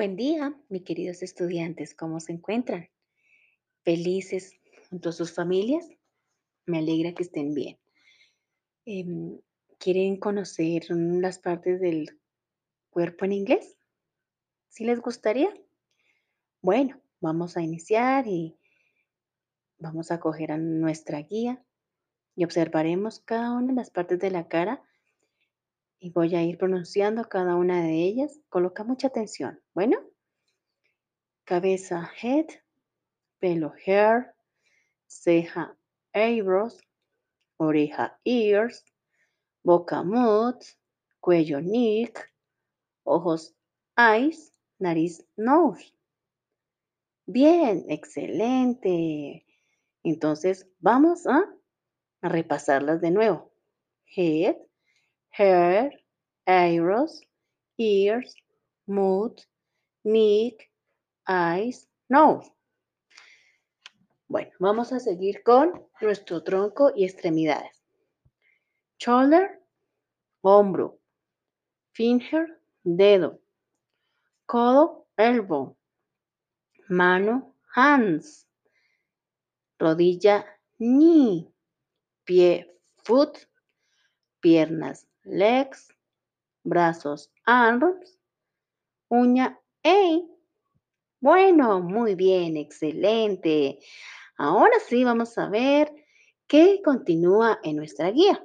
Buen 0.00 0.16
día, 0.16 0.58
mis 0.70 0.82
queridos 0.82 1.22
estudiantes, 1.22 1.94
¿cómo 1.94 2.20
se 2.20 2.32
encuentran? 2.32 2.88
¿Felices 3.82 4.54
junto 4.88 5.10
a 5.10 5.12
sus 5.12 5.30
familias? 5.30 5.90
Me 6.64 6.78
alegra 6.78 7.12
que 7.12 7.22
estén 7.22 7.52
bien. 7.52 7.78
Em, 8.86 9.38
¿quieren 9.78 10.16
conocer 10.16 10.84
las 10.88 11.38
partes 11.38 11.82
del 11.82 12.18
cuerpo 12.88 13.26
en 13.26 13.32
inglés? 13.32 13.76
¿Sí 14.70 14.84
les 14.84 15.02
gustaría? 15.02 15.52
Bueno, 16.62 16.98
vamos 17.20 17.58
a 17.58 17.60
iniciar 17.60 18.26
y 18.26 18.56
vamos 19.76 20.10
a 20.10 20.18
coger 20.18 20.52
a 20.52 20.56
nuestra 20.56 21.20
guía 21.20 21.62
y 22.34 22.44
observaremos 22.44 23.20
cada 23.20 23.52
una 23.52 23.66
de 23.66 23.74
las 23.74 23.90
partes 23.90 24.18
de 24.18 24.30
la 24.30 24.48
cara 24.48 24.82
y 26.00 26.10
voy 26.10 26.34
a 26.34 26.42
ir 26.42 26.58
pronunciando 26.58 27.28
cada 27.28 27.54
una 27.54 27.82
de 27.82 27.92
ellas. 28.02 28.40
Coloca 28.48 28.84
mucha 28.84 29.08
atención. 29.08 29.60
Bueno, 29.74 29.98
cabeza, 31.44 32.10
head, 32.22 32.46
pelo, 33.38 33.74
hair, 33.84 34.34
ceja, 35.06 35.76
eyebrows, 36.14 36.80
oreja, 37.58 38.18
ears, 38.24 38.84
boca, 39.62 40.02
mouth, 40.02 40.64
cuello, 41.20 41.60
neck, 41.60 42.32
ojos, 43.04 43.54
eyes, 43.96 44.52
nariz, 44.78 45.26
nose. 45.36 45.92
Bien, 47.26 47.84
excelente. 47.88 49.46
Entonces, 50.02 50.68
vamos 50.80 51.26
a, 51.26 51.44
a 52.22 52.28
repasarlas 52.28 53.00
de 53.00 53.10
nuevo. 53.10 53.52
Head, 54.16 54.56
hair, 55.30 55.90
eyebrows, 56.46 57.20
ears, 57.78 58.34
mouth, 58.86 59.38
neck, 60.04 60.70
eyes, 61.26 61.88
nose. 62.08 62.50
Bueno, 64.28 64.50
vamos 64.60 64.92
a 64.92 65.00
seguir 65.00 65.42
con 65.42 65.86
nuestro 66.00 66.42
tronco 66.42 66.92
y 66.94 67.04
extremidades. 67.04 67.82
Shoulder, 68.98 69.60
hombro. 70.42 71.00
Finger, 71.92 72.60
dedo. 72.84 73.40
Codo, 74.46 75.06
elbow. 75.16 75.76
Mano, 76.88 77.54
hands. 77.74 78.46
Rodilla, 79.78 80.44
knee. 80.78 81.52
Pie, 82.24 82.66
foot. 83.04 83.38
Piernas, 84.40 85.06
legs. 85.24 85.88
Brazos, 86.62 87.32
arms. 87.44 88.18
Uña, 89.08 89.58
a. 89.82 90.20
Bueno, 91.20 91.80
muy 91.80 92.14
bien, 92.14 92.56
excelente. 92.56 93.78
Ahora 94.36 94.78
sí 94.86 95.04
vamos 95.04 95.36
a 95.36 95.48
ver 95.48 95.92
qué 96.46 96.80
continúa 96.82 97.60
en 97.62 97.76
nuestra 97.76 98.10
guía. 98.10 98.44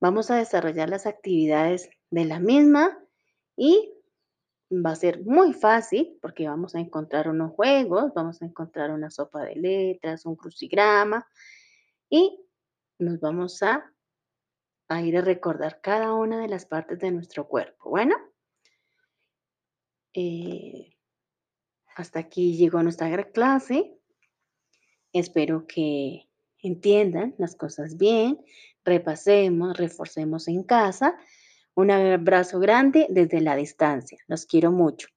Vamos 0.00 0.30
a 0.30 0.36
desarrollar 0.36 0.90
las 0.90 1.06
actividades 1.06 1.88
de 2.10 2.24
la 2.24 2.40
misma 2.40 2.98
y 3.56 3.92
va 4.70 4.90
a 4.90 4.96
ser 4.96 5.24
muy 5.24 5.52
fácil 5.52 6.18
porque 6.20 6.48
vamos 6.48 6.74
a 6.74 6.80
encontrar 6.80 7.28
unos 7.28 7.52
juegos, 7.52 8.12
vamos 8.14 8.42
a 8.42 8.44
encontrar 8.46 8.90
una 8.90 9.10
sopa 9.10 9.42
de 9.44 9.56
letras, 9.56 10.26
un 10.26 10.36
crucigrama 10.36 11.26
y 12.10 12.44
nos 12.98 13.20
vamos 13.20 13.62
a, 13.62 13.92
a 14.88 15.02
ir 15.02 15.16
a 15.16 15.20
recordar 15.20 15.80
cada 15.80 16.14
una 16.14 16.40
de 16.40 16.48
las 16.48 16.66
partes 16.66 16.98
de 16.98 17.10
nuestro 17.10 17.48
cuerpo. 17.48 17.90
Bueno, 17.90 18.16
eh, 20.14 20.96
hasta 21.96 22.20
aquí 22.20 22.56
llegó 22.56 22.82
nuestra 22.82 23.24
clase. 23.32 23.92
Espero 25.12 25.66
que 25.66 26.28
entiendan 26.62 27.34
las 27.38 27.56
cosas 27.56 27.96
bien, 27.96 28.40
repasemos, 28.84 29.76
reforcemos 29.76 30.48
en 30.48 30.62
casa. 30.62 31.16
Un 31.74 31.90
abrazo 31.90 32.58
grande 32.58 33.06
desde 33.10 33.40
la 33.40 33.56
distancia. 33.56 34.18
Los 34.26 34.46
quiero 34.46 34.72
mucho. 34.72 35.08